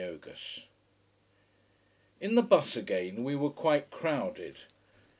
In 2.19 2.33
the 2.33 2.41
bus 2.41 2.75
again, 2.75 3.23
we 3.23 3.35
were 3.35 3.51
quite 3.51 3.91
crowded. 3.91 4.55